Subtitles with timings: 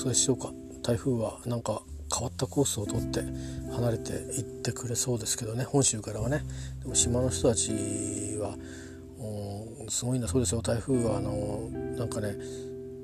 [0.00, 3.20] はい、えー、皆さんいかがお過ごしでしょうか台風はなんか変わったコースを取って
[3.72, 6.42] 離れていってくれそうですけどね本州からはね。
[6.80, 7.70] でも島の人たち
[8.40, 8.56] は
[9.88, 10.62] すごいんだそうですよ。
[10.62, 12.34] 台風はあのなんかね、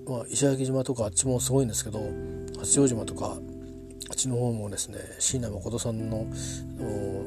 [0.09, 2.01] まあ、石垣島とかあっちもすごいんですけど
[2.59, 3.37] 八丈島とか
[4.09, 6.27] あっちの方もですね椎名誠さんの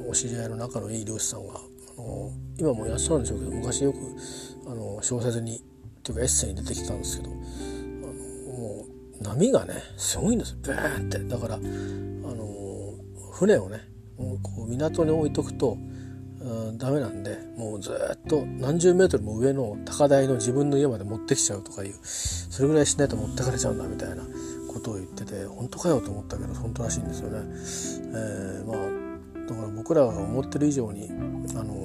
[0.09, 3.99] お知り合いの仲のいい漁師さんがあの今もいらっしゃるんでしょうけど昔よく
[4.67, 5.63] あの小説に
[6.03, 7.31] というかエッセイに出てきたんですけど
[9.21, 12.93] 波がねすごいんですブーンってだからあの
[13.33, 13.81] 船をね
[14.17, 15.77] もうこう港に置いとくと、
[16.41, 24.23] うん、ダメなんでもうずっと何十メートルも上の高台の自分の家まで持ってきちゃうとかいうそれぐらいしないと持ってかれちゃうんだみたいな
[24.71, 27.39] ことを言ってて本当かよと思ったけど本当らしいんですよね。
[28.11, 29.09] えー、まあ
[29.49, 31.13] だから僕らが思ってる以上にあ
[31.63, 31.77] の、う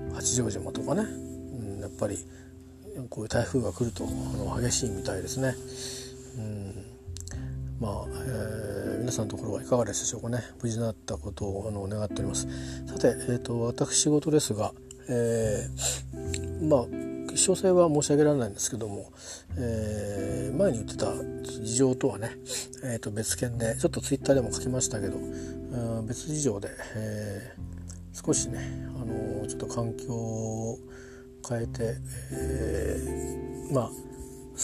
[0.00, 2.16] ん、八丈島とかね、うん、やっぱり
[3.10, 5.54] こういう台風が来るとあの激しいみたいですね。
[6.38, 6.84] うん。
[7.80, 10.38] まあ、えー、皆さんのところはいかがでしょうかね。
[10.62, 12.46] 無事になったことをあの願っております。
[12.86, 14.72] さて、えーと、私事ですが、
[15.08, 19.10] えー、まあ詳細は申し上げられないんですけども、
[19.56, 22.36] えー、前に言ってた事情とはね、
[22.84, 28.60] えー、と別件でちょっとツイッターでも書きましたけど、うん、別事情で、えー、少しね、
[29.00, 30.78] あのちょっと環境を
[31.52, 31.96] 変えて、
[32.32, 33.90] えー、まあ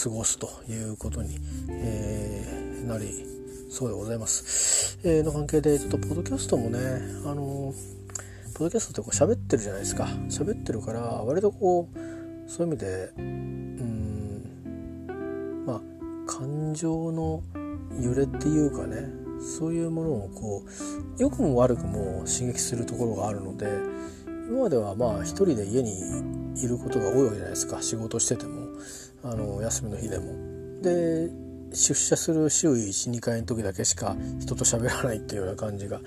[0.01, 1.37] 過ごすということに、
[1.69, 3.25] えー、なり
[3.69, 4.97] そうでございます。
[5.03, 6.79] えー、の関係でちょっとポッドキャストもね
[7.25, 7.73] あの
[8.55, 14.43] ポッドキャストってこう喋ってるじゃないですか喋ってるから割とこうそういう意味でうん
[15.67, 15.81] まあ
[16.25, 17.43] 感情の
[18.01, 19.07] 揺れっていうかね
[19.39, 23.67] そういうものをこう良くも悪くも刺激するところがあるので
[24.49, 25.93] 今まではまあ一人で家に
[26.55, 28.67] いることが多いわけじゃないですか仕事してても
[29.23, 30.33] あの休みの日でも。
[30.81, 31.29] で
[31.71, 36.01] 出社する週12回の時だけしか人と喋らないっていうような感じが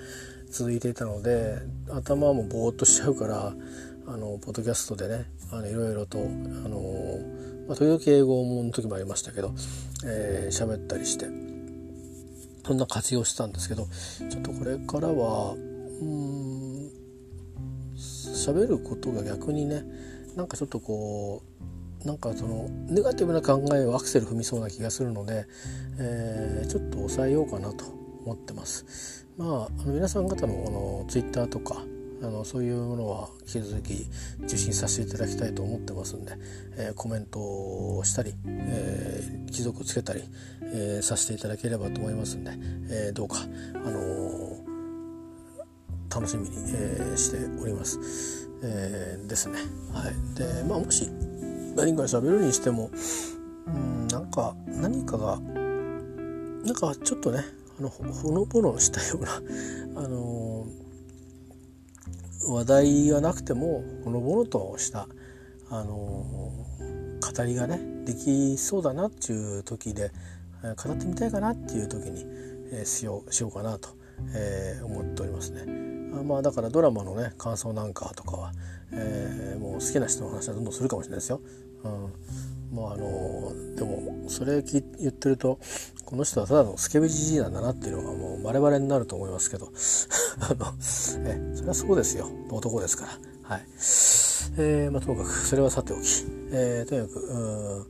[0.49, 1.59] 続いていたので
[1.89, 3.53] 頭もぼーっとしちゃうから
[4.05, 7.17] あのポッドキャストでねあのいろいろとあの、
[7.67, 11.27] まあ、時々英語の時もありましたけど喋、えー、ったりして
[12.65, 13.87] そんな活用してたんですけど
[14.29, 16.52] ちょっとこれからはうん
[18.51, 19.83] 喋ることが逆にね
[20.35, 21.43] なんかちょっとこ
[22.03, 25.45] うなんかそのネガティブな考えをアクセル踏みそうな気がするので、
[25.99, 27.85] えー、ちょっと抑えようかなと
[28.25, 29.25] 思ってます。
[29.37, 29.49] まあ、
[29.79, 31.81] あの皆さん方のこのツイッターとか
[32.21, 34.05] あのそういうものは引き続き
[34.43, 36.33] 受信させていただきたいと思ってますんで、
[36.77, 40.23] えー、コメントをしたり、えー、貴族つけたり、
[40.61, 42.51] えー、させていただければと思いますんで、
[42.89, 43.37] えどうか、
[43.75, 44.52] あの
[46.13, 48.49] 楽しみに、えしております。
[48.61, 49.55] えー、ですね。
[49.91, 51.09] はい、でまあもし
[51.75, 52.89] 何か喋るにしても
[53.67, 55.39] うんなんか何かが
[56.63, 57.43] なんかちょっとね
[57.79, 59.41] あのほのぼのしたような
[60.01, 65.07] あのー、話題がなくてもほのぼのとした
[65.69, 70.11] あのー、語りがねできそうだなっていう時で
[70.83, 72.23] 語ってみたいかなっていう時に、
[72.71, 73.89] えー、しようしようかなと、
[74.33, 75.92] えー、思っておりますね。
[76.21, 78.51] まあだからドラマのね感想なんかとかは、
[78.91, 81.41] えー、もう好きな人の話はどんどんするかもしれないですよ。
[81.83, 85.59] うん、もうあのでもそれ言ってると
[86.05, 89.71] この人はただのスケベじじいなんだなっていうのがもうバレバレになると思いますけど。
[90.39, 90.73] あの
[91.25, 92.29] えそれはそうですよ。
[92.49, 93.11] 男ですから。
[93.43, 93.61] はい。
[94.57, 96.01] えーまあ、ともかくそれはさておき、
[96.51, 97.85] えー、とにかくうん。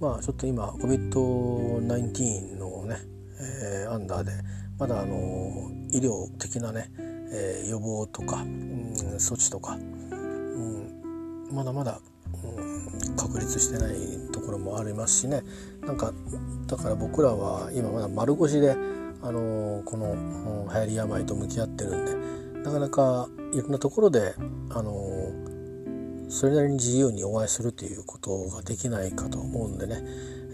[0.00, 2.98] まあちょっと今 COVID-19 のね、
[3.40, 4.32] えー、アンダーで
[4.78, 6.90] まだあの医療的なね
[7.30, 12.00] えー、予防とか、うん、措置とか、うん、まだまだ、
[12.44, 13.94] うん、確立してない
[14.32, 15.42] ところもありますしね。
[15.82, 16.12] なんか
[16.66, 18.72] だから僕らは今まだ丸腰で、
[19.22, 24.34] あのー、この、うん、流行り病と向き合ってるんでなかなかいろんなところで、
[24.70, 30.02] あのー、それなりに自由にお会いするということができないかと思うんでね、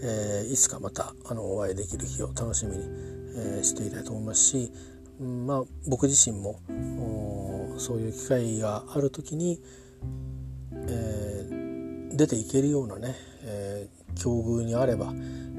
[0.01, 2.83] えー、いつかまたあのお会いできる日を楽しみに、
[3.59, 4.71] え、していたいと思いますし
[5.19, 6.59] まあ、僕自身も
[7.77, 9.61] そういう機会がある時に、
[10.73, 15.13] えー、出ていけるようなね、えー、境遇にあれば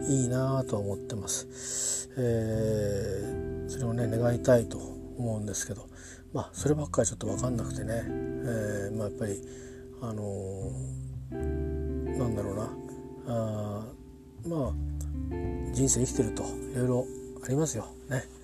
[0.09, 5.89] いいなとは思ってます、えー、それをね願いたいと思うんですけど
[6.35, 9.41] まあそればっかりちょっと分かんなくてね、えまあ、やっぱり
[10.03, 10.71] あの
[11.31, 12.71] なんだろうな
[13.29, 13.87] あ
[14.47, 14.73] まあ
[15.73, 17.07] 人生生きてるといろいろ
[17.45, 18.36] ありますよね。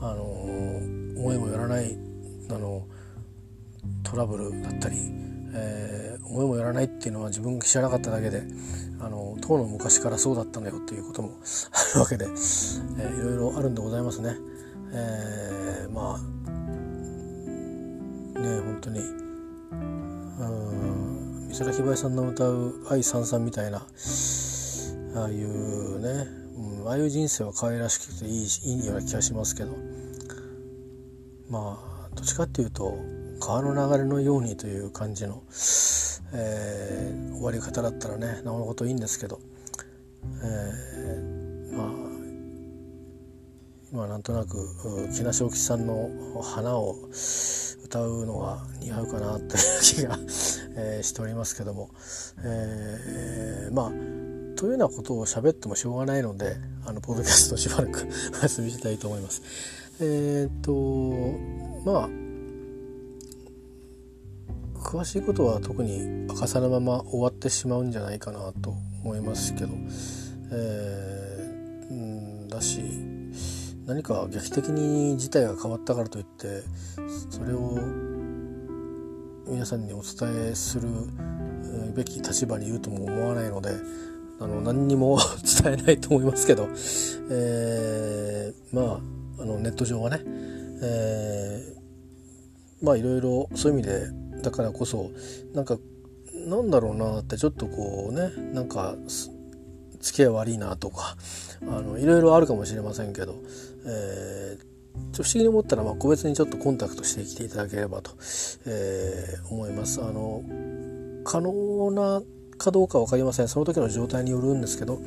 [0.00, 1.96] あの思いもよらない
[2.50, 2.86] あの
[4.02, 4.96] トラブルだったり、
[5.54, 8.42] えー、思いもよらないっていうのは自分が知らなかっただけで
[9.00, 11.30] あの当の昔からそうだったのよっていうことも
[11.72, 14.36] あるわけで、えー、いろいろあるんでございますね。
[14.92, 16.18] えー、まあ
[18.40, 19.02] ね本当にう
[20.44, 23.86] ん美空ひばりさんの歌う「愛さん」みたいな
[25.16, 26.26] ああいうね、
[26.56, 28.48] うん、ああいう人生は可愛らしくていい
[28.78, 30.04] いいような気がしますけど。
[31.50, 32.98] まあどっちかっていうと
[33.40, 35.42] 川の流れのようにという感じの、
[36.32, 39.40] えー、終わり方だったらねなおのこといいんですけど、
[40.42, 41.90] えー、まあ
[43.92, 46.10] 今なんとなく木梨正吉さんの
[46.42, 46.96] 「花」を
[47.84, 49.48] 歌うのが似合うかなという
[49.82, 50.18] 気が、
[50.76, 51.90] えー、しておりますけども、
[52.42, 54.13] えー、まあ
[54.56, 56.56] というようなことを喋ってもしょうがないので
[56.86, 58.08] あのポッドキャストしばらく
[58.38, 59.42] お休みしたいと思います。
[60.00, 60.72] えっ、と
[61.84, 62.24] まあ
[64.84, 69.72] 詳しいことは特に明かさぬまま終わってしまうんじゃないかなと思いますけど、
[70.52, 72.80] えー、うんだし
[73.86, 76.62] 何か劇的に事態が変わったからといって
[77.30, 77.78] それを
[79.46, 80.88] 皆さんにお伝えする
[81.94, 83.70] べき立場にいるとも思わないので
[84.40, 85.18] あの何にも
[85.62, 86.68] 伝えないと思いますけど、
[87.30, 89.00] えー、ま
[89.38, 90.20] ああのネット上はね、
[90.82, 94.10] えー、まあいろいろそういう意味で
[94.42, 95.10] だからこそ
[95.54, 95.78] なんか
[96.46, 98.96] なんだろうなってちょっとこうねなんか
[100.00, 101.16] 付き合い悪いなとか
[101.62, 103.34] あのいろいろあるかもしれませんけど、
[103.86, 104.74] えー、
[105.16, 108.10] 不思議に思ったら、まあ、個別にちょっとコンタクトしてきていただければと、
[108.66, 110.02] えー、思います。
[110.02, 110.42] あの
[111.24, 112.22] 可能な
[112.64, 113.48] かどうか分かりません。
[113.48, 115.00] その時の状態によるんですけど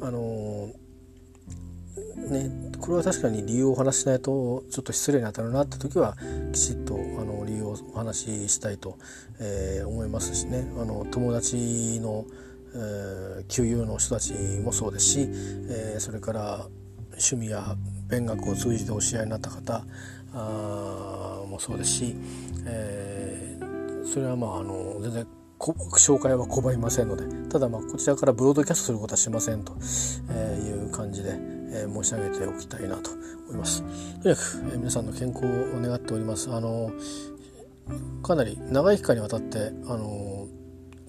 [0.00, 0.70] あの
[2.30, 2.50] ね
[2.80, 6.16] これは確かに理由をお話ししないとちょっと失礼に当たるなって時は
[6.52, 8.98] きちっとあの理由をお話ししたいと、
[9.40, 10.66] えー、思いますしね。
[10.80, 12.24] あの友達の、
[12.74, 14.32] えー、旧友の人たち
[14.62, 15.28] もそうですし、
[15.68, 16.66] えー、それから
[17.10, 17.76] 趣味や
[18.08, 19.84] 勉学を通じてお知り合いになった方
[20.34, 22.16] あもそうですし、
[22.64, 25.26] えー、それはまああの全然
[25.70, 31.38] 紹介は拒みませんのでただまあこちらからブロードキャストすることはしませんという感じで、
[31.72, 33.10] え、申し上げておきたいなと
[33.46, 33.82] 思います。
[34.22, 36.52] とにかく、え、皆さんの健康を願っております。
[36.52, 36.90] あの
[38.22, 40.48] かなり長い期間にわたってあの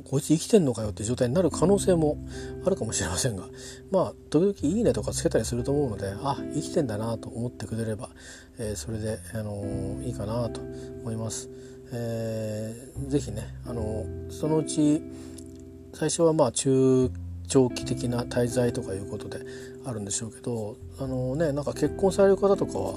[0.03, 2.17] こいつ生きてんのかよって状態になる可能性も
[2.65, 3.45] あるかもしれませんが
[3.91, 8.09] まあ時々「いいね」とかつけたりすると思うのであ生きてんだなと思ってくれれば、
[8.57, 9.63] えー、それで、あの
[10.03, 10.61] いいかなと
[11.01, 11.49] 思います。
[11.93, 15.01] えー、ぜひねあのそのうち
[15.93, 17.11] 最初はまあ中
[17.47, 19.39] 長期的な滞在とかいうことで
[19.85, 22.93] あるんでしょうけどあのねなんか結婚される方とかは、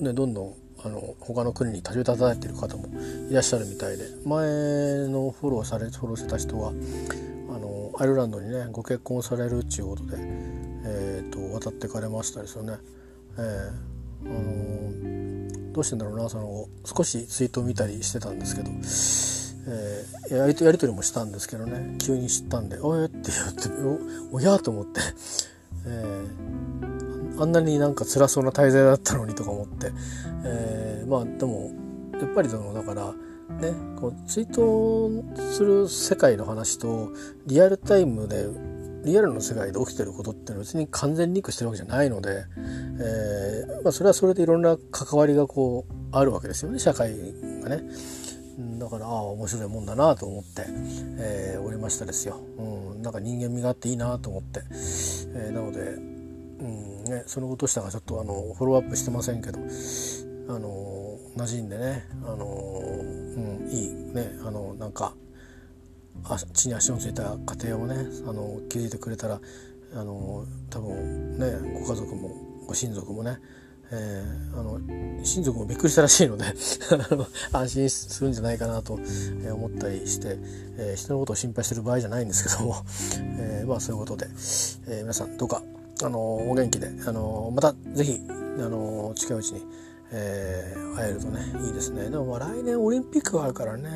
[0.00, 2.86] ね、どんどんあの他の国に立ち立たれてる方も
[3.30, 12.74] いらっしゃるみたいで前のフォローされフォローしてた人はあのアイルランドにねご結婚されるっていうことで、えーと、渡ってかれましたですよね。
[13.38, 15.15] えー、あの
[15.76, 18.70] どうしてんだろうなその少しツイートを見たりしてたんですけど、
[19.68, 23.68] えー、やりやり取りもしたんですけどね急に知ったんで「おえ?」って言って
[24.32, 25.02] 「おや?」と思って、
[25.84, 29.92] えー、あんなになんか辛そうな滞在だったのにとか思って、
[30.44, 31.70] えー、まあでも
[32.18, 33.12] やっぱりそのだから
[33.60, 35.10] ねこうツイート
[35.52, 37.10] する世界の話と
[37.44, 38.46] リアルタイムで
[39.06, 46.78] リアルの世界で起きてることっていうのは別に完全リンクしてるわけじゃないので、えー、まあ、それはそれでいろんな関わりがこうあるわけですよね。
[46.78, 47.14] 社会
[47.62, 47.84] がね。
[48.78, 50.64] だからああ面白いもんだなと思って、
[51.18, 59.58] えー、おりましたですよ、うん、なんか人間味があっていいなと思って、えー、なので、うんね、そのことしたらちょっとあのフォローアップしてませんけど
[60.48, 65.12] あの馴染んでねあの、うん、いいねあのなんか
[66.52, 67.94] 地に足のついた家庭をね
[68.26, 69.40] あの築いてくれたら
[69.94, 72.30] あの多分ねご家族も
[72.66, 73.38] ご親族もね、
[73.92, 74.80] えー、あの
[75.24, 76.44] 親族もびっくりしたらしいので
[77.52, 80.38] 安心するんじゃないかなと思ったりして、
[80.76, 82.76] えー、人のことを心配してる場合じゃないんですけども、
[83.38, 84.28] えー、まあそういうことで、
[84.88, 85.62] え皆さんどうか
[86.02, 89.62] あのお元気であのまた是非あの近いうちに
[90.12, 92.10] えー、会えるとねいいですね。
[92.10, 93.90] でもまあ来年オリンピックがあるからね。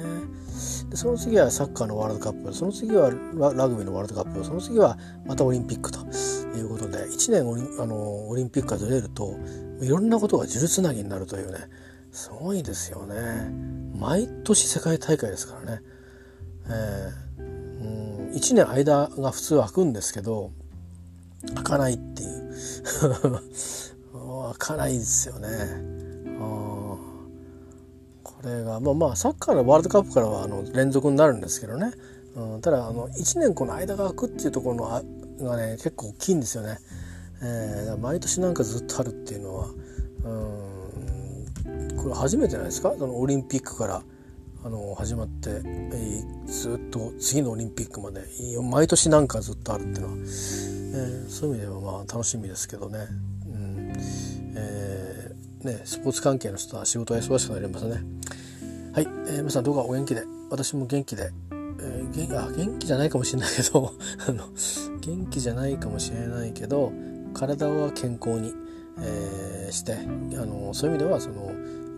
[0.91, 2.53] でその次はサッカーのワールドカップ。
[2.53, 4.45] その次はラグビーのワールドカップ。
[4.45, 6.01] その次はまたオリンピックと
[6.57, 9.37] いうことで1年オリあのオリンピックがずれると
[9.81, 11.59] いろんなことが呪つなぎになるというね。
[12.13, 13.15] すごいですよね。
[13.97, 15.83] 毎年世界大会ですからね、
[16.67, 20.51] えー、うん1年間が普通は空くんですけど
[21.55, 22.53] 開かないっていう。
[24.55, 25.49] 開かないですよね。
[28.23, 31.93] これがまあまあサッカーのワールドカップからはあの連続になるんですけどね。
[32.37, 36.79] うん、ただあの1年この間が空くっていうところのがね結構大きいんですよね。
[37.43, 40.29] えー、毎年なんかずっとあるっていうのはう
[41.97, 42.95] んこれ初めてないですか？
[42.99, 44.03] そのオリンピックから
[44.63, 48.25] あの始まって、えー、ずっと次のオリンピックまで
[48.63, 53.07] 毎年なんかずっとあるっていうのは、えー、そういう意味ではまあ楽しみですけどね,、
[55.65, 58.03] ねスポーツ関係の人は仕事が忙しくなりますね。
[58.93, 63.93] はい、えー、皆さんどうかお元気で私も元気で、えー、元あ元気じゃないかもしれないけど
[64.29, 64.45] あの
[65.01, 66.93] 元気じゃないかもしれないけど
[67.35, 68.53] 体は健康に、
[68.99, 69.97] えー、してあ
[70.45, 71.53] のそういう意味ではその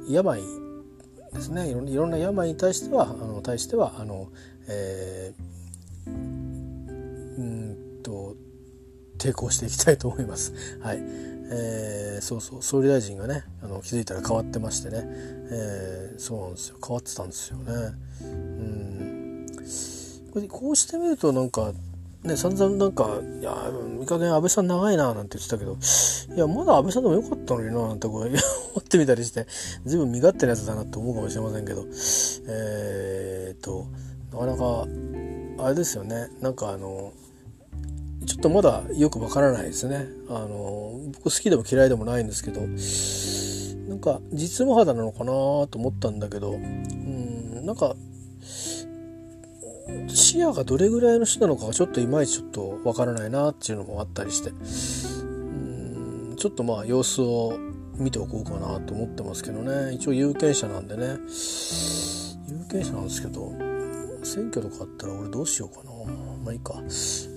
[0.08, 0.42] 病
[1.32, 4.28] ですねいろいろんな病に対してはあの対してはあの、
[4.68, 8.36] えー、うんと
[9.18, 10.52] 抵抗していきたいと思います。
[10.80, 16.76] はいえー、そうそう総理大臣がねあの気づいたら変わってましてね、えー、そうなんですよ。
[16.84, 17.72] 変わってたんですよね。
[18.22, 19.46] うん。
[20.32, 21.72] これこうしてみるとなんか
[22.24, 23.52] ね、散々なんか、いや、
[23.98, 25.76] 見かけ安倍さん長いななんて言ってたけど、
[26.36, 28.30] いや、まだ安倍さんでもよかったのにななんてこう 思
[28.78, 29.48] ってみたりして、
[29.84, 31.84] 随分身勝手なやつだなって思うかもしれませんけど、
[32.46, 33.86] えー、っと、
[34.32, 34.86] なかなか、
[35.64, 37.12] あれですよね、なんかあの、
[38.26, 40.06] ちょっとまだよくわからないですね。
[40.28, 42.60] あの、僕好きでも嫌いでもないんですけど、
[43.88, 47.96] なんか実務肌なのかなと思ったんだけど、うん、なんか、
[50.08, 57.58] 視野がどれぐらいの人なのかがちょっといまいちちょっとわからないなっていうのもあったりしてうんちょっとまあ様子を
[57.96, 59.94] 見ておこうかなと思ってますけどね。
[59.94, 61.18] 一応有権者なんでね。
[62.48, 63.52] 有権者なんですけど
[64.24, 65.91] 選挙とかあったら俺どうしようかな。
[66.06, 66.74] まあいいか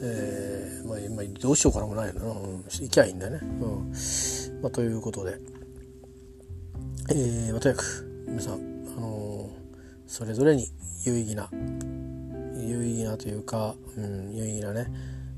[0.01, 3.93] えー、まあ、まあ、どうしようかなもないよな、うん、行きゃいいんだよねうん
[4.61, 5.37] まあということで
[7.09, 8.57] えー、まあ、とにかく皆さんあ
[8.99, 10.67] のー、それぞれに
[11.05, 11.49] 有意義な
[12.57, 14.87] 有意義なというか、うん、有意義なね、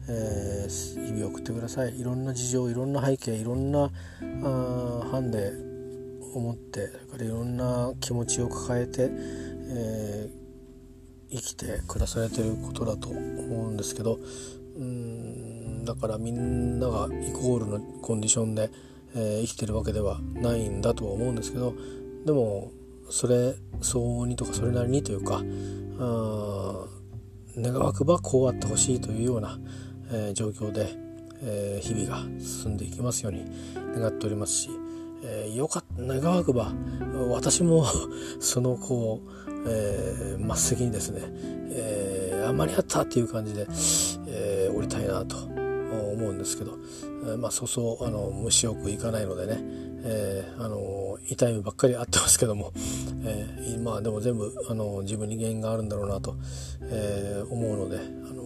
[0.10, 3.92] えー、日々を送ってくださいいろんな事情いろんな背景いろんな
[4.44, 5.52] あ班で
[6.34, 9.10] 思ってそれからいろんな気持ちを抱えて、
[9.70, 10.47] えー、
[11.30, 13.18] 生きて暮らされてることだと思
[13.68, 14.20] うんですけど
[14.78, 18.70] うんだからみんながイコールのコンディションで、
[19.16, 21.74] えー、生きてるわけではないんだとは思うんですけど
[22.26, 22.72] でも
[23.10, 25.42] それ相応にとかそれなりにというか
[26.00, 26.86] あ
[27.60, 29.58] 願わくばこうあってほしいというような、
[30.12, 30.94] えー、状況で、
[31.42, 33.46] えー、日々が進んでいきますように
[33.98, 34.70] 願っておりますし、
[35.24, 36.72] えー、よかった願わくば
[37.30, 37.86] 私も
[38.40, 41.22] そのこう、えー、末席にですね、
[41.72, 43.68] えー、あまりあったっていう感じで、
[44.28, 46.78] えー、降りたいなと思うんですけど、
[47.26, 49.60] えー、まあそうそうあの虫よくいかないのでね、
[50.04, 52.72] えー、あの痛い目ばっかりあってますけども、
[53.24, 56.36] えー、まあでも全部あの自分に原因があるんだろうなと、
[56.82, 58.44] えー、思うので、あの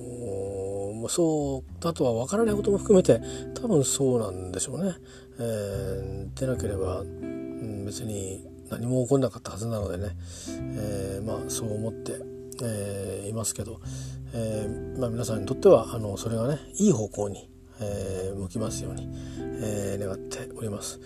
[1.05, 3.21] ー、そうだとは分からないことも含めて
[3.53, 4.93] 多分そうなんでしょうね。
[5.39, 10.15] えー、でなければ、うん、別に何も起こんなかったはずなのでね、
[10.75, 12.13] えー、まあそう思って、
[12.63, 13.81] えー、いますけど、
[14.33, 19.09] えーまあ、皆さんにとってはあのそれがねいい方向に、えー、向きますように、
[19.63, 20.99] え、願っております。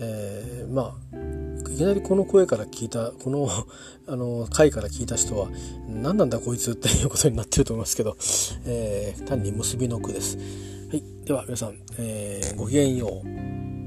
[0.00, 3.48] えー、まあいきなりこの声から聞いた この
[4.06, 5.48] あの回から聞いた人は
[5.88, 8.16] 何なんだこいつっていうことになってると思いますけど、
[8.66, 10.36] えー、単に結びの句です。
[10.36, 13.81] はい、では皆さん、えー、ごきげんよう。